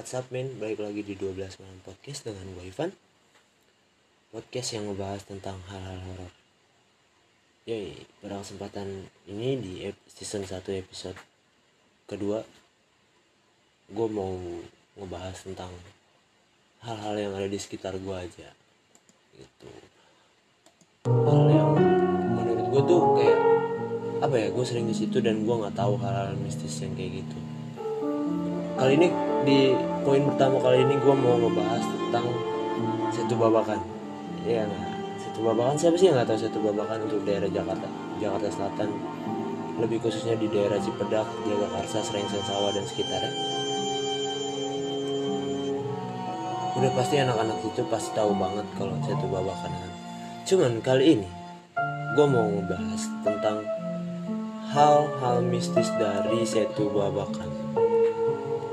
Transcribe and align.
What's 0.00 0.16
up 0.16 0.32
men, 0.32 0.56
balik 0.56 0.80
lagi 0.80 1.04
di 1.04 1.12
12 1.12 1.60
malam 1.60 1.76
podcast 1.84 2.24
dengan 2.24 2.48
gue 2.56 2.72
Ivan. 2.72 2.88
Podcast 4.32 4.72
yang 4.72 4.88
ngebahas 4.88 5.28
tentang 5.28 5.60
hal-hal 5.68 6.00
horor. 6.00 6.32
Yoi, 7.68 8.08
pada 8.24 8.40
kesempatan 8.40 9.12
ini 9.28 9.60
di 9.60 9.72
season 10.08 10.48
1 10.48 10.56
episode 10.80 11.20
kedua 12.08 12.40
Gue 13.92 14.08
mau 14.08 14.32
ngebahas 14.96 15.36
tentang 15.36 15.68
hal-hal 16.80 17.20
yang 17.20 17.36
ada 17.36 17.52
di 17.52 17.60
sekitar 17.60 18.00
gue 18.00 18.16
aja 18.16 18.48
Gitu. 19.36 19.70
Hal 21.12 21.44
yang 21.52 21.76
menurut 22.40 22.66
gue 22.72 22.82
tuh 22.88 23.02
kayak 23.20 23.40
apa 24.24 24.36
ya 24.40 24.48
gue 24.48 24.64
sering 24.64 24.88
di 24.88 24.96
situ 24.96 25.20
dan 25.20 25.44
gue 25.44 25.56
nggak 25.60 25.76
tahu 25.76 26.00
hal-hal 26.00 26.32
mistis 26.40 26.80
yang 26.80 26.96
kayak 26.96 27.20
gitu 27.20 27.59
kali 28.76 28.92
ini 29.00 29.08
di 29.42 29.58
poin 30.04 30.22
pertama 30.28 30.60
kali 30.60 30.84
ini 30.84 30.94
gue 31.00 31.14
mau 31.14 31.34
ngebahas 31.40 31.84
tentang 31.84 32.26
Setu 33.10 33.34
Babakan. 33.34 33.80
Ya 34.46 34.64
nggak? 34.68 34.92
Setu 35.18 35.40
Babakan 35.42 35.74
siapa 35.74 35.96
sih 35.98 36.06
yang 36.10 36.20
nggak 36.20 36.28
tahu 36.30 36.38
Setu 36.38 36.58
Babakan 36.62 36.98
untuk 37.08 37.20
daerah 37.26 37.50
Jakarta? 37.50 37.88
Jakarta 38.20 38.48
Selatan. 38.52 38.88
Lebih 39.80 39.98
khususnya 40.04 40.36
di 40.36 40.46
daerah 40.52 40.76
Cipedak 40.76 41.24
Jagakarsa 41.48 42.04
Serengseng 42.04 42.44
Sawah 42.44 42.70
dan 42.70 42.84
sekitarnya. 42.84 43.32
Udah 46.78 46.90
pasti 46.94 47.18
anak-anak 47.18 47.58
itu 47.66 47.82
pasti 47.90 48.10
tahu 48.14 48.32
banget 48.36 48.66
kalau 48.78 48.94
Setu 49.02 49.26
Babakan. 49.26 49.72
Kan 49.72 49.90
cuman 50.50 50.82
kali 50.82 51.04
ini 51.20 51.28
gue 52.16 52.26
mau 52.26 52.42
ngebahas 52.42 53.02
tentang 53.22 53.62
hal-hal 54.70 55.36
mistis 55.46 55.90
dari 55.98 56.42
Setu 56.42 56.90
Babakan 56.90 57.49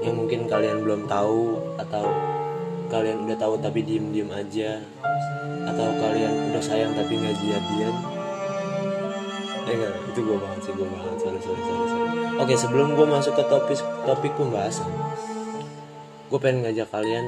yang 0.07 0.15
mungkin 0.15 0.47
kalian 0.47 0.87
belum 0.87 1.11
tahu 1.11 1.59
atau 1.75 2.07
kalian 2.87 3.27
udah 3.27 3.37
tahu 3.37 3.59
tapi 3.59 3.83
diem-diem 3.83 4.31
aja. 4.31 4.79
Atau 5.67 5.87
kalian 5.99 6.55
udah 6.55 6.63
sayang 6.63 6.95
tapi 6.95 7.19
nggak 7.19 7.35
jadian 7.43 7.95
eh 9.67 9.75
enggak 9.75 9.99
itu 10.15 10.19
gue 10.23 10.37
banget 10.39 10.59
sih 10.63 10.71
gue 10.71 10.87
banget. 10.87 11.15
Sorry 11.19 11.39
sorry 11.43 11.59
sorry 11.59 11.85
sorry. 11.91 12.07
Oke 12.39 12.53
sebelum 12.55 12.95
gue 12.95 13.03
masuk 13.03 13.35
ke 13.35 13.43
topik 13.51 13.79
topik 14.07 14.31
pembahasan 14.39 14.87
gue 16.27 16.39
pengen 16.43 16.67
ngajak 16.67 16.91
kalian 16.91 17.23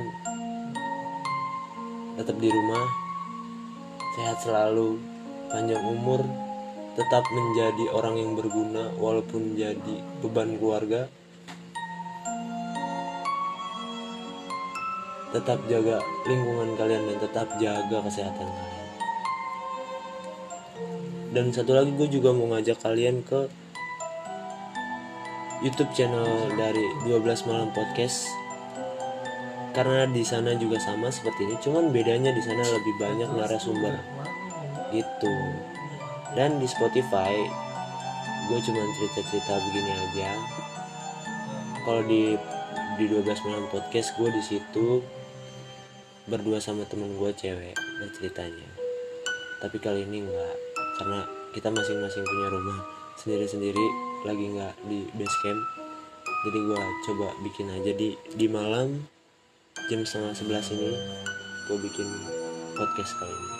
tetap 2.19 2.35
di 2.35 2.51
rumah 2.51 2.83
sehat 4.19 4.37
selalu 4.43 4.99
panjang 5.47 5.79
umur 5.87 6.19
tetap 6.99 7.23
menjadi 7.31 7.95
orang 7.95 8.19
yang 8.19 8.35
berguna 8.35 8.91
walaupun 8.99 9.55
jadi 9.55 10.03
beban 10.19 10.59
keluarga 10.59 11.07
tetap 15.29 15.61
jaga 15.69 16.01
lingkungan 16.25 16.73
kalian 16.73 17.05
dan 17.05 17.17
tetap 17.21 17.47
jaga 17.61 17.97
kesehatan 18.01 18.49
kalian. 18.49 18.87
Dan 21.29 21.53
satu 21.53 21.77
lagi 21.77 21.93
gue 21.93 22.09
juga 22.09 22.33
mau 22.33 22.49
ngajak 22.49 22.81
kalian 22.81 23.21
ke 23.21 23.45
YouTube 25.61 25.93
channel 25.93 26.49
dari 26.57 26.81
12 27.05 27.45
malam 27.45 27.69
podcast. 27.69 28.25
Karena 29.77 30.09
di 30.09 30.25
sana 30.25 30.57
juga 30.57 30.81
sama 30.81 31.13
seperti 31.13 31.45
ini 31.45 31.55
cuman 31.61 31.93
bedanya 31.93 32.33
di 32.33 32.41
sana 32.41 32.65
lebih 32.65 32.93
banyak 32.97 33.29
narasumber. 33.29 34.01
Gitu. 34.89 35.35
Dan 36.33 36.57
di 36.57 36.65
Spotify 36.65 37.37
gue 38.49 38.59
cuma 38.65 38.81
cerita-cerita 38.97 39.53
begini 39.69 39.91
aja. 39.93 40.31
Kalau 41.85 42.01
di 42.09 42.33
di 42.97 43.05
12 43.05 43.45
malam 43.45 43.69
podcast 43.69 44.17
gue 44.17 44.27
di 44.33 44.41
situ 44.43 44.99
berdua 46.29 46.61
sama 46.61 46.85
temen 46.85 47.09
gue 47.17 47.31
cewek 47.33 47.73
dan 47.73 48.09
ceritanya. 48.13 48.69
Tapi 49.59 49.81
kali 49.81 50.05
ini 50.05 50.23
enggak 50.23 50.55
karena 51.01 51.25
kita 51.51 51.73
masing-masing 51.73 52.21
punya 52.21 52.47
rumah 52.53 52.79
sendiri-sendiri 53.17 53.85
lagi 54.23 54.45
nggak 54.53 54.73
di 54.85 55.09
base 55.17 55.37
camp. 55.41 55.61
Jadi 56.45 56.59
gue 56.61 56.79
coba 57.09 57.27
bikin 57.43 57.67
aja 57.73 57.91
di 57.91 58.13
di 58.37 58.47
malam 58.47 59.01
jam 59.89 60.05
setengah 60.05 60.37
sebelas 60.37 60.69
ini 60.69 60.93
gue 61.67 61.77
bikin 61.81 62.07
podcast 62.77 63.17
kali 63.17 63.33
ini. 63.33 63.51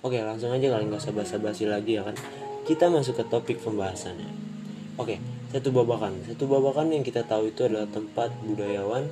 Oke 0.00 0.16
langsung 0.22 0.54
aja 0.54 0.70
kali 0.70 0.86
nggak 0.86 1.02
basa-basi 1.12 1.66
lagi 1.66 1.98
ya 1.98 2.06
kan? 2.06 2.14
Kita 2.64 2.86
masuk 2.86 3.18
ke 3.20 3.24
topik 3.26 3.58
pembahasannya. 3.60 4.30
Oke 4.96 5.18
satu 5.50 5.74
babakan. 5.74 6.22
Satu 6.24 6.46
babakan 6.46 6.94
yang 6.94 7.02
kita 7.02 7.26
tahu 7.26 7.50
itu 7.50 7.66
adalah 7.66 7.90
tempat 7.90 8.30
budayawan 8.46 9.10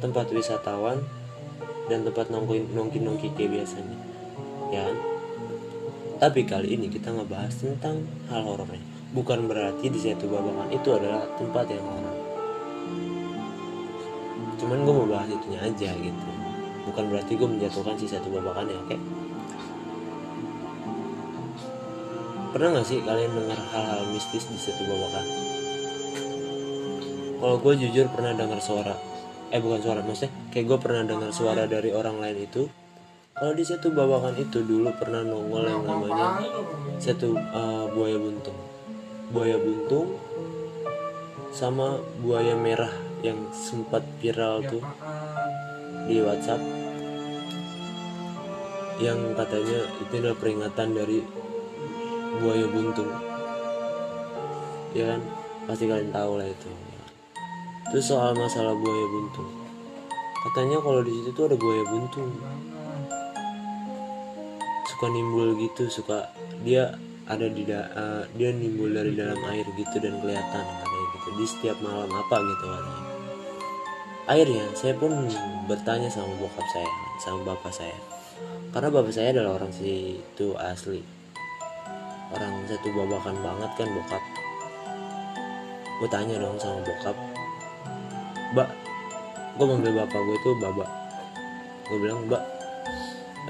tempat 0.00 0.32
wisatawan 0.32 0.98
dan 1.90 2.06
tempat 2.06 2.30
nongki 2.30 2.70
nongki 2.70 2.98
nongki 3.02 3.28
kayak 3.34 3.50
biasanya. 3.58 3.98
Ya 4.70 4.86
kan? 4.86 4.96
tapi 6.20 6.44
kali 6.44 6.76
ini 6.76 6.92
kita 6.92 7.16
ngebahas 7.16 7.64
tentang 7.64 8.04
hal 8.28 8.44
horornya 8.44 8.84
bukan 9.16 9.48
berarti 9.48 9.88
di 9.88 9.96
satu 9.96 10.28
babakan 10.28 10.68
itu 10.68 10.88
adalah 10.92 11.24
tempat 11.40 11.64
yang 11.72 11.80
horor. 11.80 12.16
Cuman 14.60 14.84
gue 14.84 14.94
mau 14.94 15.08
bahas 15.08 15.32
itunya 15.32 15.60
aja 15.64 15.90
gitu. 15.96 16.24
Bukan 16.92 17.04
berarti 17.08 17.32
gue 17.34 17.48
menjatuhkan 17.48 17.96
si 17.96 18.06
satu 18.06 18.28
babakan 18.28 18.68
ya 18.68 18.76
oke? 18.84 18.96
Pernah 22.52 22.68
nggak 22.76 22.86
sih 22.86 23.00
kalian 23.00 23.32
dengar 23.34 23.58
hal-hal 23.72 24.04
mistis 24.12 24.44
di 24.46 24.60
satu 24.60 24.84
babakan? 24.84 25.26
Kalau 27.40 27.56
gue 27.56 27.74
jujur 27.80 28.06
pernah 28.12 28.36
dengar 28.36 28.60
suara 28.60 28.92
eh 29.50 29.58
bukan 29.58 29.82
suara 29.82 30.00
maksudnya 30.06 30.30
kayak 30.54 30.64
gue 30.70 30.78
pernah 30.78 31.02
dengar 31.02 31.30
suara 31.34 31.66
dari 31.66 31.90
orang 31.90 32.22
lain 32.22 32.38
itu. 32.46 32.70
Kalau 33.34 33.56
di 33.56 33.64
satu 33.64 33.90
babakan 33.90 34.36
itu 34.36 34.62
dulu 34.62 34.92
pernah 34.94 35.24
nongol 35.24 35.64
yang 35.64 35.82
namanya 35.82 36.44
satu 37.02 37.34
uh, 37.34 37.88
buaya 37.90 38.20
buntung. 38.20 38.58
Buaya 39.34 39.56
buntung 39.58 40.18
sama 41.50 41.98
buaya 42.22 42.54
merah 42.54 42.92
yang 43.26 43.50
sempat 43.50 44.06
viral 44.22 44.62
tuh 44.70 44.84
di 46.06 46.22
WhatsApp. 46.22 46.62
Yang 49.00 49.18
katanya 49.34 49.80
itu 50.04 50.12
adalah 50.20 50.36
peringatan 50.36 50.88
dari 50.92 51.18
buaya 52.38 52.66
buntung. 52.68 53.10
Ya 54.92 55.16
kan? 55.16 55.20
Pasti 55.64 55.88
kalian 55.88 56.12
tahu 56.12 56.38
lah 56.38 56.46
itu 56.46 56.89
terus 57.90 58.06
soal 58.06 58.32
masalah 58.38 58.72
buaya 58.78 59.06
buntung. 59.10 59.50
Katanya 60.40 60.78
kalau 60.80 61.02
di 61.02 61.12
situ 61.12 61.30
tuh 61.34 61.44
ada 61.50 61.56
buaya 61.58 61.84
buntung. 61.90 62.30
Suka 64.86 65.06
nimbul 65.10 65.58
gitu 65.58 65.90
suka 65.90 66.30
dia 66.62 66.94
ada 67.26 67.46
di 67.50 67.66
da 67.66 67.90
uh, 67.92 68.22
dia 68.38 68.54
nimbul 68.54 68.94
dari 68.94 69.12
dalam 69.18 69.38
air 69.50 69.66
gitu 69.74 69.96
dan 69.98 70.22
kelihatan 70.22 70.64
katanya 70.64 71.06
gitu. 71.18 71.28
Di 71.34 71.44
setiap 71.50 71.76
malam 71.82 72.08
apa 72.08 72.36
gitu 72.38 72.64
katanya. 72.70 73.04
Akhirnya 74.30 74.64
saya 74.78 74.94
pun 74.94 75.12
bertanya 75.66 76.06
sama 76.06 76.30
bokap 76.38 76.66
saya 76.70 76.90
sama 77.18 77.42
bapak 77.42 77.74
saya. 77.74 77.98
Karena 78.70 78.88
bapak 78.88 79.10
saya 79.10 79.34
adalah 79.34 79.58
orang 79.58 79.74
situ 79.74 80.54
asli. 80.54 81.02
Orang 82.30 82.62
satu 82.70 82.88
babakan 82.94 83.36
banget 83.42 83.70
kan 83.74 83.88
bokap. 83.90 84.22
Gue 85.98 86.08
tanya 86.08 86.38
dong 86.38 86.56
sama 86.56 86.78
bokap 86.86 87.29
mbak 88.54 88.68
gue 89.58 89.66
manggil 89.66 89.92
bapak 89.94 90.20
gue 90.20 90.38
tuh 90.42 90.54
baba 90.58 90.86
gue 91.86 91.98
bilang 91.98 92.26
mbak 92.26 92.42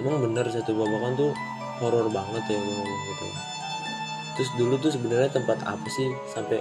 emang 0.01 0.23
bener 0.25 0.47
satu 0.49 0.73
babakan 0.73 1.13
tuh 1.17 1.31
horor 1.81 2.07
banget 2.13 2.45
ya 2.47 2.59
gue 2.61 2.75
ngomong 2.77 3.03
gitu. 3.09 3.27
Terus 4.37 4.51
dulu 4.57 4.75
tuh 4.81 4.93
sebenarnya 4.93 5.33
tempat 5.33 5.59
apa 5.65 5.89
sih? 5.89 6.09
Sampai 6.29 6.61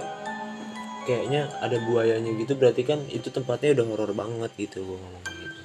kayaknya 1.08 1.48
ada 1.64 1.80
buayanya 1.88 2.32
gitu 2.36 2.56
berarti 2.56 2.82
kan 2.84 3.00
itu 3.08 3.32
tempatnya 3.32 3.80
udah 3.80 3.86
horor 3.94 4.12
banget 4.16 4.50
gitu 4.56 4.84
gue 4.84 4.98
ngomong 4.98 5.24
gitu. 5.24 5.60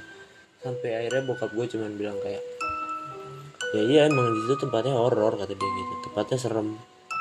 Sampai 0.63 0.89
akhirnya 0.95 1.23
bokap 1.27 1.51
gue 1.55 1.65
cuman 1.71 1.91
bilang 1.95 2.19
kayak 2.23 2.43
ya 3.75 3.81
iya 3.83 4.01
emang 4.07 4.27
di 4.31 4.39
situ 4.47 4.55
tempatnya 4.67 4.95
horor 4.95 5.33
kata 5.35 5.51
dia 5.55 5.71
gitu. 5.71 5.93
Tempatnya 6.11 6.37
serem 6.39 6.75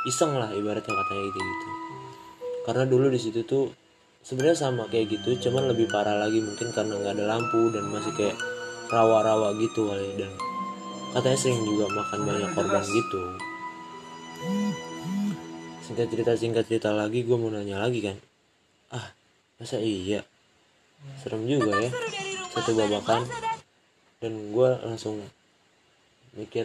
iseng 0.04 0.36
lah 0.36 0.52
ibaratnya 0.52 0.92
katanya 0.92 1.22
gitu 1.32 1.40
gitu 1.40 1.68
karena 2.64 2.84
dulu 2.88 3.12
di 3.12 3.20
situ 3.20 3.40
tuh 3.44 3.68
sebenarnya 4.24 4.56
sama 4.56 4.88
kayak 4.88 5.20
gitu 5.20 5.36
cuman 5.48 5.68
lebih 5.68 5.84
parah 5.92 6.16
lagi 6.16 6.40
mungkin 6.40 6.72
karena 6.72 6.96
nggak 6.96 7.14
ada 7.20 7.24
lampu 7.36 7.68
dan 7.76 7.84
masih 7.92 8.12
kayak 8.16 8.36
rawa-rawa 8.88 9.52
gitu 9.60 9.84
kali. 9.88 10.16
Dan 10.16 10.32
katanya 11.12 11.38
sering 11.38 11.60
juga 11.62 11.86
makan 11.92 12.20
banyak 12.24 12.50
korban 12.56 12.84
gitu. 12.84 13.22
Singkat 15.84 16.08
cerita 16.08 16.32
singkat 16.40 16.64
cerita 16.64 16.90
lagi 16.96 17.20
gue 17.20 17.36
mau 17.36 17.52
nanya 17.52 17.84
lagi 17.84 18.00
kan. 18.00 18.16
Ah 18.88 19.12
masa 19.60 19.76
iya? 19.76 20.24
Serem 21.20 21.44
juga 21.44 21.76
ya 21.76 21.92
satu 22.56 22.72
babakan. 22.72 23.28
Dan 24.24 24.56
gue 24.56 24.70
langsung 24.88 25.20
mikir 26.32 26.64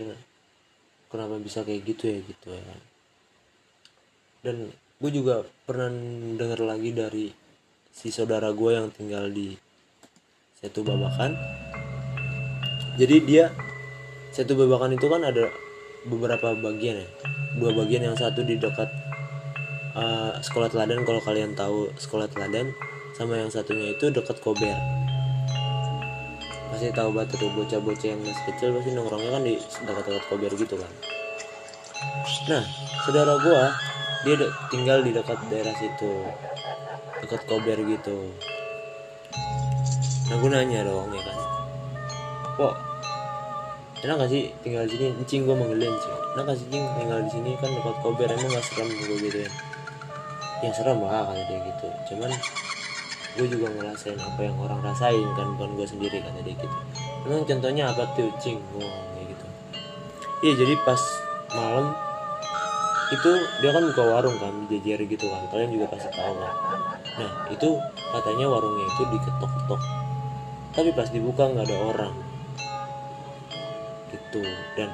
kenapa 1.11 1.35
bisa 1.43 1.67
kayak 1.67 1.83
gitu 1.83 2.07
ya 2.07 2.17
gitu 2.23 2.47
ya. 2.55 2.75
Dan 4.47 4.71
gue 4.71 5.11
juga 5.11 5.43
pernah 5.67 5.91
dengar 6.39 6.63
lagi 6.63 6.95
dari 6.95 7.27
si 7.99 8.15
saudara 8.15 8.55
gue 8.55 8.71
yang 8.71 8.87
tinggal 8.95 9.27
di 9.27 9.59
satu 10.63 10.87
babakan. 10.87 11.35
Jadi 12.95 13.27
dia 13.27 13.51
satu 14.31 14.55
babakan 14.55 14.95
itu 14.95 15.11
kan 15.11 15.27
ada 15.27 15.51
beberapa 16.07 16.55
bagian 16.55 17.03
ya. 17.03 17.09
Dua 17.59 17.75
bagian 17.75 18.07
yang 18.07 18.15
satu 18.15 18.47
di 18.47 18.55
dekat 18.55 18.87
uh, 19.99 20.31
sekolah 20.39 20.71
teladan 20.71 21.03
kalau 21.03 21.19
kalian 21.19 21.51
tahu 21.59 21.91
sekolah 21.99 22.31
teladan 22.31 22.71
sama 23.19 23.35
yang 23.35 23.51
satunya 23.51 23.91
itu 23.91 24.07
dekat 24.07 24.39
kober. 24.39 24.79
Pasti 26.71 26.95
tahu 26.95 27.11
banget 27.11 27.35
tuh 27.35 27.51
bocah-bocah 27.51 28.07
yang 28.15 28.23
masih 28.23 28.43
kecil 28.47 28.79
pasti 28.79 28.95
nongkrongnya 28.95 29.31
kan 29.35 29.43
di 29.43 29.59
dekat-dekat 29.59 30.23
kober 30.31 30.51
gitu 30.55 30.75
kan. 30.79 30.91
Nah 32.47 32.63
saudara 33.03 33.35
gua 33.43 33.75
dia 34.23 34.39
tinggal 34.71 35.03
di 35.03 35.11
dekat 35.11 35.35
daerah 35.51 35.75
situ 35.75 36.11
dekat 37.23 37.41
kober 37.47 37.77
gitu. 37.83 38.31
Nah 40.29 40.35
gue 40.37 40.49
nanya 40.53 40.85
dong 40.85 41.09
ya 41.09 41.21
kan? 41.25 41.37
Kok 42.53 42.73
enak 44.05 44.15
gak 44.21 44.29
sih 44.31 44.53
tinggal 44.61 44.85
di 44.85 44.93
sini? 44.93 45.07
Encing 45.17 45.41
gue 45.49 45.55
manggilnya 45.57 45.89
encing 45.89 46.15
enak 46.37 46.43
gak 46.45 46.57
sih 46.61 46.67
tinggal 46.69 47.19
di 47.25 47.31
sini? 47.33 47.51
Kan 47.57 47.69
dekat 47.73 47.97
kober 48.05 48.29
emang 48.29 48.51
gak 48.53 48.65
serem 48.69 48.87
gue 48.93 49.17
gitu 49.25 49.37
ya. 49.41 49.51
Ya 50.61 50.69
serem 50.75 51.01
lah 51.01 51.25
kata 51.25 51.41
dia 51.49 51.59
gitu. 51.65 51.87
Cuman 52.13 52.31
gue 53.37 53.47
juga 53.47 53.67
ngerasain 53.73 54.19
apa 54.19 54.39
yang 54.45 54.55
orang 54.61 54.79
rasain 54.85 55.27
kan? 55.33 55.47
Bukan 55.57 55.71
gue 55.81 55.87
sendiri 55.89 56.21
kata 56.21 56.39
dia 56.45 56.53
gitu. 56.53 56.77
Emang 57.25 57.43
contohnya 57.49 57.89
apa 57.89 58.05
tuh 58.13 58.29
cing? 58.37 58.61
Gue 58.77 58.85
kayak 58.85 59.25
gitu. 59.33 59.45
Iya 60.45 60.53
jadi 60.61 60.73
pas 60.85 61.01
malam 61.57 61.97
itu 63.09 63.31
dia 63.65 63.73
kan 63.73 63.81
buka 63.89 64.03
warung 64.05 64.37
kan 64.37 64.53
di 64.69 64.77
JJR 64.77 65.01
gitu 65.09 65.25
kan. 65.25 65.41
Kalian 65.49 65.73
juga 65.73 65.89
pasti 65.89 66.13
tahu 66.13 66.37
kan 66.37 66.98
nah 67.19 67.31
itu 67.51 67.75
katanya 68.15 68.47
warungnya 68.47 68.87
itu 68.87 69.03
diketok-ketok. 69.11 69.81
Tapi 70.73 70.89
pas 70.95 71.09
dibuka 71.11 71.43
nggak 71.51 71.67
ada 71.67 71.77
orang. 71.83 72.15
Gitu. 74.09 74.41
Dan 74.79 74.89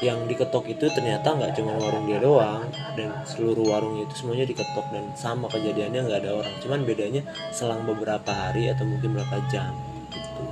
yang 0.00 0.24
diketok 0.28 0.64
itu 0.68 0.88
ternyata 0.92 1.32
nggak 1.32 1.56
cuma 1.56 1.74
warung 1.80 2.04
dia 2.04 2.20
doang. 2.20 2.68
Dan 2.94 3.10
seluruh 3.24 3.64
warungnya 3.64 4.04
itu 4.04 4.14
semuanya 4.20 4.44
diketok. 4.44 4.86
Dan 4.92 5.10
sama 5.16 5.48
kejadiannya 5.48 6.00
nggak 6.04 6.20
ada 6.26 6.30
orang. 6.44 6.54
Cuman 6.60 6.84
bedanya 6.84 7.24
selang 7.50 7.88
beberapa 7.88 8.28
hari 8.28 8.68
atau 8.68 8.84
mungkin 8.84 9.16
berapa 9.16 9.40
jam. 9.48 9.72
Gitu. 10.12 10.44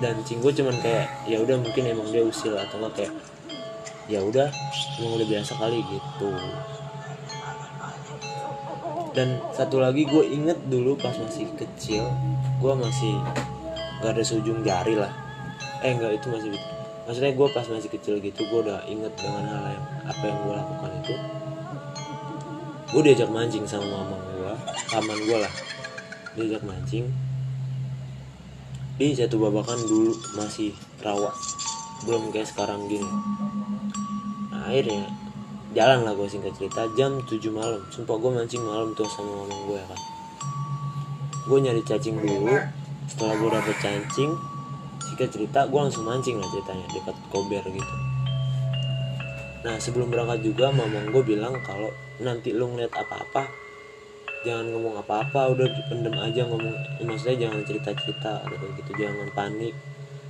Dan 0.00 0.24
cinggu 0.24 0.48
cuman 0.48 0.76
kayak 0.80 1.28
ya 1.28 1.40
udah 1.44 1.56
mungkin 1.60 1.84
emang 1.84 2.08
dia 2.08 2.24
usil 2.24 2.56
atau 2.56 2.80
enggak 2.80 3.04
kayak 3.04 3.12
ya 4.06 4.22
udah 4.22 4.48
emang 5.02 5.12
udah 5.18 5.28
biasa 5.28 5.52
kali 5.58 5.82
gitu 5.82 6.30
dan 9.16 9.40
satu 9.56 9.80
lagi 9.80 10.04
gue 10.04 10.28
inget 10.28 10.60
dulu 10.68 10.92
pas 11.00 11.16
masih 11.16 11.48
kecil 11.56 12.04
gue 12.60 12.72
masih 12.76 13.16
gak 14.04 14.12
ada 14.12 14.22
seujung 14.22 14.60
jari 14.60 14.92
lah. 14.92 15.08
Eh 15.80 15.96
enggak 15.96 16.20
itu 16.20 16.28
masih 16.28 16.52
maksudnya 17.08 17.32
gue 17.32 17.48
pas 17.48 17.64
masih 17.64 17.88
kecil 17.88 18.20
gitu 18.20 18.44
gue 18.44 18.60
udah 18.60 18.84
inget 18.84 19.08
dengan 19.16 19.44
hal 19.48 19.64
yang 19.72 19.84
apa 20.04 20.22
yang 20.28 20.38
gue 20.44 20.52
lakukan 20.52 20.90
itu. 21.00 21.14
Gue 22.92 23.02
diajak 23.08 23.32
mancing 23.32 23.64
sama 23.64 23.88
mama 23.88 24.16
gue 24.20 24.52
paman 24.92 25.18
gue 25.24 25.38
lah. 25.40 25.54
Diajak 26.36 26.62
mancing. 26.68 27.08
Di 29.00 29.16
satu 29.16 29.40
babakan 29.40 29.80
dulu 29.88 30.12
masih 30.36 30.76
rawa. 31.00 31.32
Belum 32.04 32.28
kayak 32.28 32.52
sekarang 32.52 32.84
gini. 32.88 33.08
Nah, 34.52 34.68
akhirnya 34.68 35.08
jalan 35.76 36.08
lah 36.08 36.16
gue 36.16 36.24
singkat 36.24 36.56
cerita 36.56 36.88
jam 36.96 37.20
7 37.20 37.36
malam. 37.52 37.84
Sumpah 37.92 38.16
gue 38.16 38.30
mancing 38.32 38.64
malam 38.64 38.96
tuh 38.96 39.04
sama 39.12 39.44
mama 39.44 39.56
gue 39.68 39.80
kan. 39.84 40.00
Gue 41.44 41.58
nyari 41.60 41.84
cacing 41.84 42.16
dulu. 42.16 42.56
setelah 43.06 43.38
gue 43.38 43.50
dapet 43.54 43.76
cacing 43.78 44.34
singkat 45.06 45.30
cerita 45.30 45.70
gue 45.70 45.78
langsung 45.78 46.02
mancing 46.02 46.42
lah 46.42 46.48
ceritanya 46.50 46.86
dekat 46.90 47.16
kober 47.30 47.62
gitu. 47.70 47.94
Nah 49.62 49.78
sebelum 49.78 50.10
berangkat 50.10 50.42
juga 50.42 50.74
mama 50.74 51.06
gue 51.06 51.22
bilang 51.22 51.54
kalau 51.62 51.94
nanti 52.18 52.50
lu 52.50 52.66
ngeliat 52.74 52.90
apa-apa 52.90 53.46
jangan 54.42 54.74
ngomong 54.74 54.98
apa-apa 55.02 55.54
udah 55.54 55.66
dipendem 55.70 56.14
aja 56.22 56.46
ngomong 56.46 56.74
ya, 56.98 57.02
maksudnya 57.02 57.46
jangan 57.46 57.60
cerita-cerita 57.66 58.46
atau 58.46 58.66
gitu 58.78 58.90
jangan 58.94 59.26
panik 59.34 59.74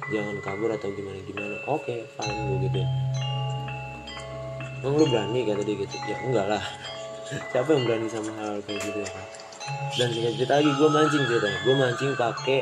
jangan 0.09 0.37
kabur 0.41 0.73
atau 0.73 0.89
gimana 0.93 1.21
gimana 1.25 1.57
oke 1.69 1.97
fine 2.17 2.41
gue 2.49 2.59
gitu 2.69 2.81
emang 4.83 4.95
lu 5.01 5.05
berani 5.09 5.41
kata 5.47 5.63
dia 5.63 5.77
gitu? 5.81 5.95
Ya 6.09 6.17
enggak 6.25 6.47
lah. 6.51 6.65
Siapa 7.53 7.69
yang 7.73 7.85
berani 7.85 8.07
sama 8.11 8.33
hal 8.41 8.61
kayak 8.65 8.81
gitu 8.85 9.01
ya 9.05 9.11
dan 9.97 10.09
singkat 10.13 10.33
cerita 10.39 10.55
lagi 10.61 10.71
gue 10.71 10.89
mancing 10.91 11.25
ceritanya. 11.27 11.59
Gue 11.65 11.75
mancing 11.75 12.11
pakai 12.15 12.61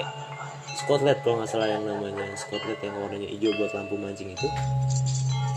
spotlight 0.75 1.21
kalau 1.23 1.43
nggak 1.43 1.51
salah 1.51 1.69
yang 1.69 1.85
namanya 1.85 2.25
spotlight 2.39 2.81
yang 2.81 2.95
warnanya 2.99 3.29
hijau 3.29 3.51
buat 3.59 3.73
lampu 3.75 3.95
mancing 3.99 4.33
itu. 4.33 4.49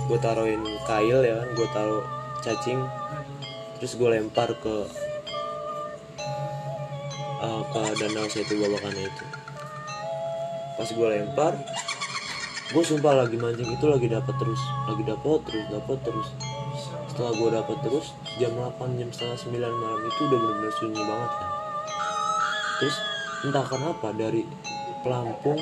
Gue 0.08 0.18
taruhin 0.20 0.62
kail 0.88 1.20
ya 1.24 1.34
kan 1.40 1.50
gue 1.54 1.68
taruh 1.72 2.04
cacing. 2.44 2.80
Terus 3.78 3.94
gue 3.94 4.10
lempar 4.10 4.50
ke 4.58 4.76
uh, 7.46 7.64
ke 7.70 7.82
danau 8.02 8.26
itu 8.26 8.54
babakannya 8.58 9.04
itu. 9.06 9.26
Pas 10.78 10.90
gue 10.90 11.08
lempar 11.08 11.54
gue 12.68 12.84
sumpah 12.84 13.24
lagi 13.24 13.40
mancing 13.40 13.70
itu 13.72 13.86
lagi 13.88 14.12
dapat 14.12 14.36
terus 14.36 14.60
lagi 14.92 15.04
dapat 15.08 15.40
terus 15.48 15.66
dapat 15.72 15.98
terus 16.04 16.28
setelah 17.18 17.34
gue 17.34 17.50
dapat 17.50 17.78
terus 17.82 18.14
jam 18.38 18.54
8 18.54 18.78
jam 19.02 19.10
setengah 19.10 19.38
9 19.50 19.58
malam 19.58 20.02
itu 20.06 20.22
udah 20.30 20.38
benar-benar 20.38 20.74
sunyi 20.78 21.02
banget 21.02 21.32
kan. 21.34 21.50
Terus 22.78 22.96
entah 23.42 23.66
kenapa 23.66 24.08
dari 24.14 24.46
pelampung 25.02 25.58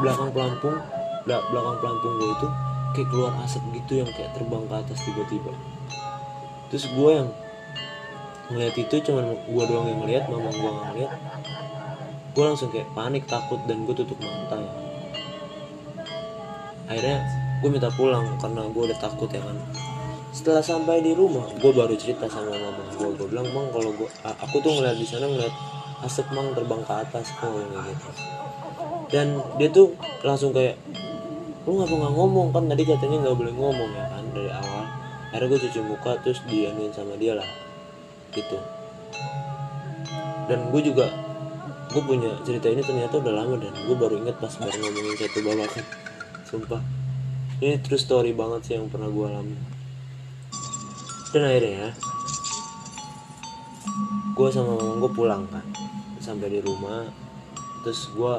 belakang 0.00 0.32
pelampung 0.32 0.80
belakang 1.28 1.76
pelampung 1.84 2.12
gue 2.16 2.30
itu 2.40 2.48
kayak 2.96 3.08
keluar 3.12 3.36
asap 3.44 3.60
gitu 3.76 4.00
yang 4.00 4.08
kayak 4.16 4.32
terbang 4.32 4.64
ke 4.64 4.74
atas 4.80 4.98
tiba-tiba. 5.04 5.52
Terus 6.72 6.88
gue 6.88 7.10
yang 7.12 7.28
ngeliat 8.48 8.74
itu 8.80 8.94
cuman 9.04 9.36
gue 9.44 9.64
doang 9.68 9.86
yang 9.92 10.00
ngeliat 10.00 10.24
mama 10.32 10.48
gue 10.56 10.70
nggak 10.72 10.86
ngeliat. 10.88 11.12
Gue 12.32 12.44
langsung 12.48 12.72
kayak 12.72 12.88
panik 12.96 13.28
takut 13.28 13.60
dan 13.68 13.84
gue 13.84 13.92
tutup 13.92 14.16
mata 14.24 14.56
ya. 14.56 14.72
Akhirnya 16.88 17.18
gue 17.60 17.68
minta 17.68 17.92
pulang 17.92 18.40
karena 18.40 18.64
gue 18.72 18.82
udah 18.88 18.96
takut 19.04 19.28
ya 19.28 19.44
kan 19.44 19.60
setelah 20.34 20.66
sampai 20.66 20.98
di 20.98 21.14
rumah 21.14 21.46
gue 21.46 21.70
baru 21.70 21.94
cerita 21.94 22.26
sama 22.26 22.50
mama. 22.58 22.82
Gue 22.98 23.14
gue 23.14 23.26
bilang 23.30 23.46
mang 23.54 23.70
kalau 23.70 23.94
gue 23.94 24.10
aku 24.26 24.58
tuh 24.58 24.74
ngeliat 24.74 24.98
di 24.98 25.06
sana 25.06 25.30
ngeliat 25.30 25.54
asap 26.02 26.26
mang 26.34 26.50
terbang 26.58 26.82
ke 26.82 26.90
atas. 26.90 27.30
Kok 27.38 27.54
kayak 27.54 27.94
gitu 27.94 28.10
dan 29.14 29.38
dia 29.62 29.70
tuh 29.70 29.94
langsung 30.26 30.50
kayak 30.50 30.74
lu 31.64 31.78
ngapa 31.78 31.94
nggak 31.94 32.14
ngomong? 32.18 32.50
Kan 32.50 32.66
tadi 32.66 32.82
katanya 32.82 33.30
nggak 33.30 33.36
boleh 33.38 33.54
ngomong 33.54 33.90
ya 33.94 34.04
kan 34.10 34.24
dari 34.34 34.50
awal. 34.50 34.84
Akhirnya 35.30 35.46
gue 35.54 35.60
cuci 35.70 35.80
muka 35.86 36.12
terus 36.26 36.42
dianuin 36.50 36.90
sama 36.90 37.14
dia 37.14 37.38
lah 37.38 37.46
gitu. 38.34 38.58
Dan 40.50 40.74
gue 40.74 40.82
juga 40.82 41.06
gue 41.94 42.02
punya 42.02 42.42
cerita 42.42 42.66
ini 42.74 42.82
ternyata 42.82 43.22
udah 43.22 43.34
lama 43.38 43.54
dan 43.54 43.70
gue 43.70 43.94
baru 43.94 44.18
inget 44.18 44.34
pas 44.42 44.50
baru 44.58 44.82
ngomongin 44.82 45.14
satu 45.14 45.38
babakan 45.46 45.84
sumpah. 46.42 46.82
Ini 47.62 47.78
true 47.86 48.02
story 48.02 48.34
banget 48.34 48.60
sih 48.66 48.74
yang 48.74 48.90
pernah 48.90 49.06
gue 49.06 49.26
alami 49.30 49.73
dan 51.34 51.50
akhirnya 51.50 51.74
ya 51.74 51.90
gue 54.34 54.48
sama 54.54 54.78
mama 54.78 54.94
gue 55.02 55.10
pulang 55.10 55.42
kan 55.50 55.66
sampai 56.22 56.46
di 56.46 56.60
rumah 56.62 57.10
terus 57.82 58.06
gue 58.14 58.34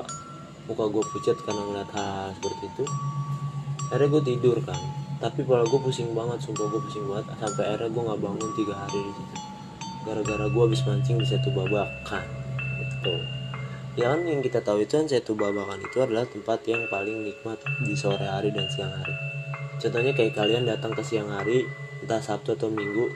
muka 0.65 0.85
gue 0.87 1.03
pucat 1.03 1.37
karena 1.45 1.61
ngeliat 1.61 1.91
hal 1.93 2.33
seperti 2.33 2.65
itu. 2.73 2.83
Akhirnya 3.93 4.07
gue 4.09 4.23
tidur 4.25 4.57
kan 4.63 4.79
tapi 5.19 5.43
kepala 5.43 5.63
gue 5.67 5.79
pusing 5.79 6.11
banget 6.11 6.39
sumpah 6.43 6.67
gue 6.71 6.81
pusing 6.87 7.05
banget 7.07 7.25
sampai 7.39 7.63
akhirnya 7.67 7.89
gue 7.91 8.03
nggak 8.03 8.21
bangun 8.23 8.51
tiga 8.57 8.75
hari 8.75 9.03
gara-gara 10.03 10.45
gue 10.51 10.63
habis 10.63 10.81
mancing 10.87 11.17
di 11.19 11.27
satu 11.27 11.49
babakan 11.51 12.25
gitu. 12.79 13.15
Ya 13.95 14.11
kan 14.11 14.27
yang 14.27 14.43
kita 14.43 14.59
tahu 14.59 14.83
itu 14.83 14.99
kan 14.99 15.07
satu 15.07 15.35
babakan 15.35 15.79
itu 15.79 15.97
adalah 16.03 16.27
tempat 16.27 16.59
yang 16.67 16.83
paling 16.91 17.23
nikmat 17.23 17.59
di 17.83 17.95
sore 17.95 18.23
hari 18.23 18.51
dan 18.51 18.67
siang 18.71 18.91
hari. 18.91 19.15
Contohnya 19.79 20.11
kayak 20.11 20.35
kalian 20.35 20.67
datang 20.67 20.91
ke 20.91 21.03
siang 21.03 21.31
hari 21.31 21.63
entah 22.05 22.21
sabtu 22.21 22.53
atau 22.53 22.69
minggu 22.69 23.09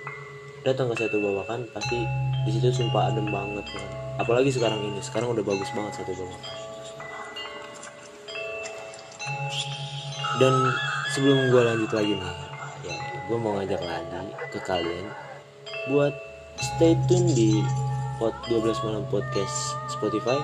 datang 0.66 0.90
ke 0.90 1.06
satu 1.06 1.22
babakan 1.22 1.70
pasti 1.72 2.02
di 2.44 2.50
situ 2.50 2.74
sumpah 2.74 3.14
adem 3.14 3.30
banget 3.30 3.64
kan. 3.70 3.86
Apalagi 4.18 4.50
sekarang 4.50 4.82
ini 4.82 4.98
sekarang 5.00 5.38
udah 5.38 5.46
bagus 5.46 5.70
banget 5.78 6.02
satu 6.02 6.12
babakan 6.18 6.70
dan 10.40 10.56
sebelum 11.12 11.52
gue 11.52 11.62
lanjut 11.68 11.92
lagi 11.92 12.16
nih 12.16 12.36
ya 12.88 12.96
gue 13.28 13.38
mau 13.38 13.60
ngajak 13.60 13.82
lagi 13.84 14.32
ke 14.56 14.60
kalian 14.64 15.06
buat 15.92 16.16
stay 16.58 16.96
tune 17.12 17.28
di 17.36 17.60
pot 18.20 18.36
12 18.52 18.84
malam 18.84 19.04
podcast 19.08 19.76
Spotify. 19.88 20.40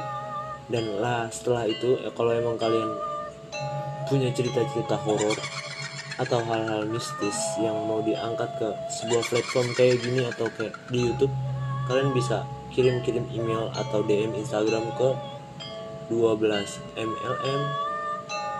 Dan 0.65 0.97
lah 0.97 1.29
setelah 1.29 1.69
itu 1.69 2.01
ya 2.01 2.09
kalau 2.17 2.33
emang 2.33 2.57
kalian 2.57 2.89
punya 4.09 4.33
cerita-cerita 4.33 4.97
horor 5.05 5.37
atau 6.15 6.39
hal-hal 6.47 6.87
mistis 6.87 7.35
yang 7.59 7.75
mau 7.87 7.99
diangkat 7.99 8.47
ke 8.55 8.69
sebuah 8.87 9.23
platform 9.27 9.67
kayak 9.75 9.99
gini 9.99 10.23
atau 10.23 10.47
kayak 10.55 10.71
di 10.87 11.11
YouTube 11.11 11.33
kalian 11.85 12.15
bisa 12.15 12.47
kirim-kirim 12.71 13.23
email 13.31 13.71
atau 13.71 14.03
DM 14.03 14.35
Instagram 14.35 14.83
ke 14.99 15.09
12 16.11 16.43
mlm 16.99 17.61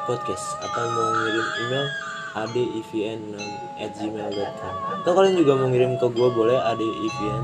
podcast. 0.05 0.45
Atau 0.61 0.83
mau 0.93 1.09
ngirim 1.11 1.47
email 1.65 1.85
adivn 2.35 3.21
at 3.79 3.91
gmail.com 3.95 4.75
atau 4.99 5.11
kalian 5.15 5.35
juga 5.39 5.55
mau 5.55 5.67
ngirim 5.71 5.95
ke 5.99 6.07
gue 6.11 6.29
boleh 6.31 6.57
adivn. 6.59 7.43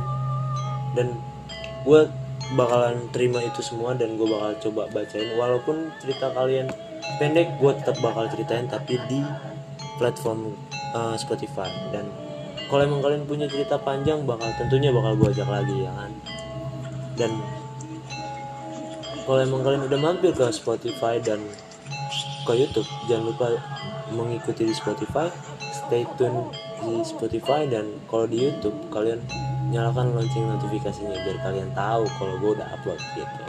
Dan 0.96 1.08
gue 1.88 2.02
bakalan 2.56 3.08
terima 3.16 3.40
itu 3.40 3.64
semua 3.64 3.96
dan 3.96 4.16
gue 4.16 4.28
bakal 4.28 4.52
coba 4.70 4.92
bacain. 4.92 5.32
Walaupun 5.36 5.92
cerita 6.00 6.32
kalian 6.32 6.72
pendek 7.20 7.58
gue 7.60 7.72
tetap 7.82 7.98
bakal 8.00 8.30
ceritain 8.32 8.68
tapi 8.68 9.00
di 9.10 9.20
platform 10.02 10.58
uh, 10.98 11.14
Spotify. 11.14 11.70
Dan 11.94 12.10
kalau 12.66 12.82
emang 12.90 13.06
kalian 13.06 13.30
punya 13.30 13.46
cerita 13.46 13.78
panjang 13.78 14.26
bakal 14.26 14.50
tentunya 14.58 14.90
bakal 14.90 15.14
gue 15.22 15.30
ajak 15.38 15.46
lagi 15.46 15.86
ya 15.86 15.94
kan? 15.94 16.12
Dan 17.14 17.32
kalau 19.30 19.40
emang 19.46 19.62
kalian 19.62 19.86
udah 19.86 20.00
mampir 20.02 20.34
ke 20.34 20.50
Spotify 20.50 21.22
dan 21.22 21.38
ke 22.42 22.54
YouTube 22.58 22.90
jangan 23.06 23.30
lupa 23.30 23.54
mengikuti 24.10 24.66
di 24.66 24.74
Spotify 24.74 25.30
stay 25.70 26.04
tune 26.18 26.50
di 26.82 27.06
Spotify 27.06 27.70
dan 27.70 27.86
kalau 28.10 28.26
di 28.26 28.50
YouTube 28.50 28.74
kalian 28.90 29.22
nyalakan 29.72 30.16
lonceng 30.18 30.48
notifikasinya 30.48 31.16
biar 31.24 31.38
kalian 31.44 31.70
tahu 31.72 32.04
kalau 32.20 32.36
gue 32.40 32.52
udah 32.60 32.68
upload 32.76 33.00
gitu. 33.16 33.44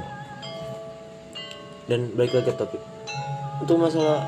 Dan 1.91 2.15
balik 2.15 2.35
lagi 2.35 2.51
ke 2.51 2.55
topik. 2.55 2.83
Untuk 3.59 3.79
masalah 3.79 4.27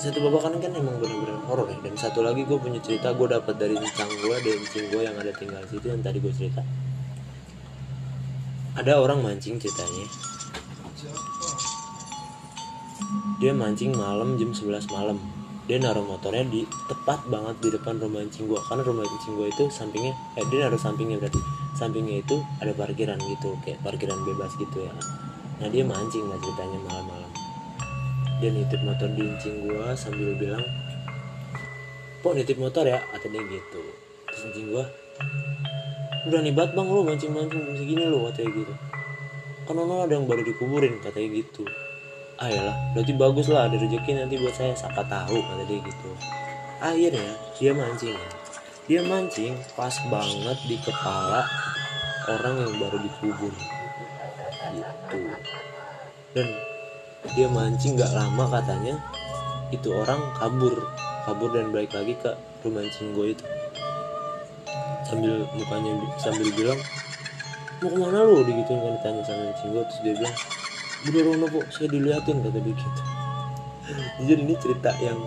satu 0.00 0.18
babakan 0.24 0.56
kan 0.56 0.72
emang 0.72 0.96
bener-bener 0.96 1.36
horor 1.44 1.68
ya. 1.68 1.78
Dan 1.84 1.94
satu 1.96 2.24
lagi 2.24 2.48
gue 2.48 2.56
punya 2.56 2.80
cerita 2.80 3.12
gue 3.12 3.28
dapat 3.28 3.54
dari 3.60 3.76
encang 3.76 4.08
gue 4.08 4.36
dan 4.40 4.54
encing 4.56 4.86
gue 4.88 5.02
yang 5.04 5.16
ada 5.16 5.32
tinggal 5.36 5.62
situ 5.68 5.86
yang 5.88 6.00
tadi 6.00 6.18
gue 6.20 6.32
cerita. 6.32 6.62
Ada 8.72 8.96
orang 8.96 9.20
mancing 9.20 9.60
ceritanya. 9.60 10.06
Dia 13.36 13.52
mancing 13.52 13.92
malam 13.92 14.40
jam 14.40 14.56
11 14.56 14.88
malam. 14.88 15.20
Dia 15.68 15.78
naruh 15.78 16.02
motornya 16.02 16.42
di 16.48 16.64
tepat 16.88 17.28
banget 17.28 17.60
di 17.60 17.68
depan 17.76 18.00
rumah 18.00 18.24
mancing 18.24 18.48
gua. 18.48 18.64
Karena 18.64 18.82
rumah 18.82 19.04
mancing 19.04 19.34
gua 19.36 19.46
itu 19.52 19.68
sampingnya 19.68 20.16
eh 20.40 20.46
dia 20.48 20.66
naruh 20.66 20.80
sampingnya 20.80 21.20
berarti. 21.20 21.40
Sampingnya 21.76 22.24
itu 22.24 22.40
ada 22.64 22.72
parkiran 22.72 23.20
gitu 23.20 23.54
kayak 23.60 23.78
parkiran 23.84 24.18
bebas 24.24 24.56
gitu 24.56 24.88
ya. 24.88 24.94
Nah 25.60 25.68
dia 25.68 25.84
mancing 25.84 26.24
lah 26.26 26.38
ceritanya 26.40 26.78
malam-malam 26.86 27.41
dia 28.42 28.50
nitip 28.50 28.82
motor 28.82 29.06
incing 29.14 29.70
gua 29.70 29.94
sambil 29.94 30.34
bilang 30.34 30.66
pok 32.26 32.34
nitip 32.34 32.58
motor 32.58 32.82
ya? 32.82 32.98
Kata 33.14 33.30
dia 33.30 33.42
gitu. 33.46 33.82
Terus 34.26 34.40
incing 34.50 34.74
gua 34.74 34.84
udah 36.22 36.38
nih 36.38 36.54
banget 36.54 36.78
bang 36.78 36.86
lu 36.86 37.02
mancing-mancing 37.02 37.62
jam 37.62 37.74
segini 37.78 38.04
lu 38.06 38.26
katanya 38.30 38.50
gitu. 38.50 38.74
Kan 39.62 39.78
ono 39.78 40.02
ada 40.02 40.18
yang 40.18 40.26
baru 40.26 40.42
dikuburin 40.42 40.98
katanya 40.98 41.28
gitu. 41.38 41.62
Ah 42.42 42.50
lah 42.50 42.76
berarti 42.98 43.14
bagus 43.14 43.46
lah 43.46 43.70
ada 43.70 43.78
rezeki 43.78 44.18
nanti 44.18 44.34
buat 44.42 44.54
saya 44.58 44.74
siapa 44.74 45.06
tahu 45.06 45.38
kata 45.38 45.62
dia 45.70 45.78
gitu. 45.78 46.10
Akhirnya 46.82 47.30
dia 47.58 47.70
mancing 47.70 48.14
ya. 48.18 48.28
Dia 48.90 49.00
mancing 49.06 49.54
pas 49.78 49.94
banget 50.10 50.58
di 50.66 50.76
kepala 50.82 51.46
orang 52.26 52.54
yang 52.66 52.74
baru 52.82 52.98
dikubur. 52.98 53.54
Gitu. 54.74 55.20
Dan 56.34 56.71
dia 57.32 57.46
mancing 57.46 57.94
gak 57.94 58.10
lama 58.12 58.44
katanya 58.50 58.98
itu 59.72 59.88
orang 59.94 60.20
kabur. 60.36 60.74
Kabur 61.22 61.54
dan 61.54 61.70
balik 61.70 61.94
lagi 61.94 62.18
ke 62.18 62.34
rumah 62.66 62.82
mancing 62.82 63.14
gue 63.14 63.26
itu. 63.38 63.44
Sambil 65.06 65.46
mukanya 65.54 65.92
sambil 66.18 66.48
bilang 66.54 66.80
mau 67.82 67.88
ke 67.90 67.98
mana 67.98 68.18
lu? 68.26 68.42
Digituin 68.42 68.78
kan 68.78 68.92
ditanya 68.98 69.22
sama 69.22 69.40
mancing 69.50 69.70
gue 69.70 69.82
terus 69.86 70.00
dia 70.02 70.14
bilang 70.18 70.36
bener 71.02 71.22
Rono 71.26 71.46
kok 71.50 71.66
saya 71.74 71.88
diliatin 71.90 72.36
kata 72.42 72.58
dia 72.62 72.74
gitu. 72.74 73.02
Jadi 74.28 74.40
ini 74.42 74.54
cerita 74.58 74.90
yang 75.02 75.18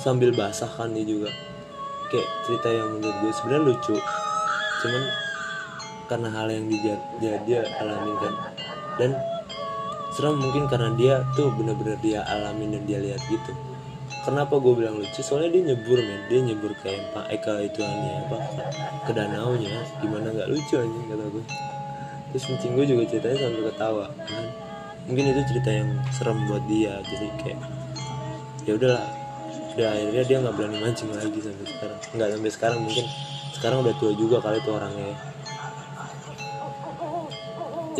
sambil 0.00 0.32
basah 0.32 0.68
kan 0.68 0.92
dia 0.96 1.04
juga. 1.04 1.28
Kayak 2.10 2.28
cerita 2.48 2.68
yang 2.72 2.88
menurut 2.96 3.16
gue 3.20 3.32
sebenarnya 3.36 3.62
lucu. 3.68 3.96
Cuman 4.80 5.04
karena 6.10 6.28
hal 6.34 6.48
yang 6.50 6.66
dia, 6.66 6.96
dia, 7.22 7.34
dia 7.46 7.60
alamin 7.78 8.16
kan. 8.18 8.34
Dan 8.98 9.10
serem 10.10 10.42
mungkin 10.42 10.66
karena 10.66 10.90
dia 10.98 11.14
tuh 11.38 11.54
bener-bener 11.54 11.96
dia 12.02 12.26
alamin 12.26 12.78
dan 12.78 12.82
dia 12.86 12.98
lihat 12.98 13.22
gitu. 13.30 13.52
Kenapa 14.20 14.60
gue 14.60 14.74
bilang 14.76 15.00
lucu? 15.00 15.22
Soalnya 15.24 15.54
dia 15.54 15.62
nyebur 15.72 15.96
men. 15.96 16.20
Dia 16.28 16.40
nyebur 16.44 16.74
kayak 16.82 17.14
Pak 17.14 17.26
Eka 17.30 17.54
itu 17.64 17.80
aneh 17.80 18.26
apa 18.26 18.36
ke 19.08 19.12
danau 19.16 19.56
nya 19.56 19.80
gimana 20.02 20.28
nggak 20.34 20.50
lucu 20.50 20.76
aja 20.76 21.00
kata 21.08 21.24
gue 21.30 21.44
terus 22.30 22.46
kencing 22.46 22.78
gue 22.78 22.86
juga 22.86 23.02
ceritanya 23.10 23.36
sambil 23.42 23.62
ketawa 23.72 24.06
kan. 24.28 24.46
Mungkin 25.08 25.24
itu 25.34 25.40
cerita 25.50 25.70
yang 25.72 25.90
serem 26.14 26.38
buat 26.46 26.62
dia 26.68 27.00
jadi 27.06 27.26
kayak 27.42 27.60
ya 28.68 28.72
udahlah. 28.76 29.06
Udah 29.70 29.88
akhirnya 29.94 30.24
dia 30.26 30.36
nggak 30.42 30.54
berani 30.58 30.78
mancing 30.82 31.10
lagi 31.14 31.38
sampai 31.40 31.66
sekarang. 31.66 31.98
Nggak 32.14 32.28
sampai 32.34 32.50
sekarang 32.50 32.78
mungkin 32.84 33.06
sekarang 33.56 33.78
udah 33.82 33.94
tua 33.98 34.12
juga 34.14 34.36
kali 34.42 34.58
tuh 34.62 34.74
orangnya. 34.76 35.06
Ya. 35.10 35.16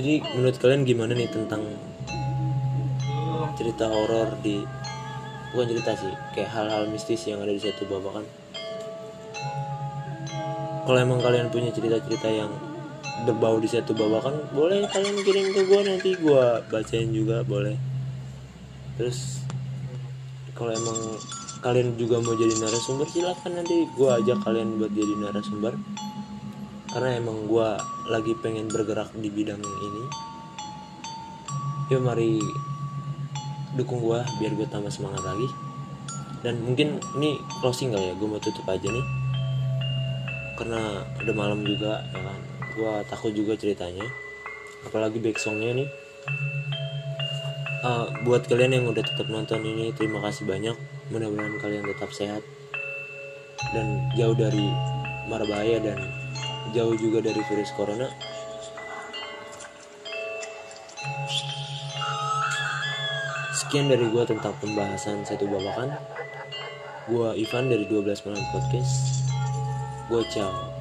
jadi 0.01 0.23
menurut 0.33 0.57
kalian 0.57 0.83
gimana 0.87 1.13
nih 1.13 1.29
tentang 1.29 1.61
cerita 3.61 3.93
horor 3.93 4.41
di 4.41 4.65
bukan 5.53 5.67
cerita 5.69 5.93
sih 6.01 6.15
kayak 6.33 6.49
hal-hal 6.49 6.89
mistis 6.89 7.29
yang 7.29 7.45
ada 7.45 7.53
di 7.53 7.61
satu 7.61 7.85
babakan 7.85 8.25
kalau 10.89 10.99
emang 10.99 11.21
kalian 11.21 11.53
punya 11.53 11.69
cerita-cerita 11.71 12.27
yang 12.33 12.51
berbau 13.29 13.61
di 13.61 13.69
satu 13.69 13.93
babakan 13.93 14.49
boleh 14.57 14.89
kalian 14.89 15.17
kirim 15.21 15.53
ke 15.53 15.63
gue 15.69 15.81
nanti 15.85 16.11
gue 16.17 16.45
bacain 16.73 17.11
juga 17.13 17.45
boleh. 17.45 17.77
Terus 18.97 19.45
kalau 20.57 20.73
emang 20.73 20.99
kalian 21.61 21.97
juga 22.01 22.21
mau 22.25 22.33
jadi 22.33 22.53
narasumber 22.57 23.07
silahkan 23.09 23.53
nanti 23.53 23.85
gue 23.93 24.09
ajak 24.09 24.41
kalian 24.45 24.81
buat 24.81 24.93
jadi 24.93 25.13
narasumber. 25.21 25.77
Karena 26.91 27.23
emang 27.23 27.47
gue 27.47 27.69
lagi 28.11 28.33
pengen 28.41 28.67
bergerak 28.67 29.13
di 29.15 29.31
bidang 29.31 29.61
ini. 29.61 30.05
Yuk 31.93 32.03
mari 32.03 32.41
dukung 33.79 34.03
gue 34.03 34.19
biar 34.43 34.53
gue 34.57 34.67
tambah 34.67 34.91
semangat 34.91 35.23
lagi. 35.23 35.49
Dan 36.41 36.65
mungkin 36.65 36.99
ini 37.21 37.37
closing 37.61 37.93
kali 37.93 38.11
ya 38.11 38.15
gue 38.17 38.29
mau 38.29 38.41
tutup 38.41 38.65
aja 38.67 38.89
nih. 38.89 39.07
Karena 40.57 41.05
udah 41.21 41.35
malam 41.37 41.61
juga 41.65 42.05
ya 42.13 42.21
kan? 42.21 42.41
Gue 42.77 42.93
takut 43.09 43.33
juga 43.35 43.55
ceritanya. 43.57 44.07
Apalagi 44.89 45.21
backsongnya 45.21 45.85
nih. 45.85 45.89
Uh, 47.81 48.13
buat 48.29 48.45
kalian 48.45 48.77
yang 48.77 48.87
udah 48.93 49.01
tetap 49.01 49.29
nonton 49.33 49.65
ini 49.65 49.93
terima 49.97 50.21
kasih 50.25 50.45
banyak. 50.49 50.77
Mudah-mudahan 51.13 51.57
kalian 51.61 51.85
tetap 51.85 52.11
sehat. 52.13 52.43
Dan 53.77 54.09
jauh 54.17 54.37
dari 54.37 54.69
mara 55.29 55.45
bahaya 55.45 55.79
dan 55.79 56.01
jauh 56.73 56.97
juga 56.97 57.21
dari 57.21 57.41
virus 57.47 57.71
corona 57.77 58.09
sekian 63.71 63.87
dari 63.87 64.03
gue 64.03 64.25
tentang 64.27 64.51
pembahasan 64.59 65.23
satu 65.23 65.47
babakan. 65.47 65.95
Gue 67.07 67.39
Ivan 67.39 67.71
dari 67.71 67.87
12 67.87 68.27
malam 68.27 68.43
podcast. 68.51 69.23
Gue 70.11 70.27
ciao 70.27 70.80